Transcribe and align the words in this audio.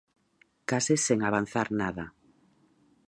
Case 0.71 0.95
sen 1.05 1.19
avanzar 1.29 1.67
nada. 1.83 2.05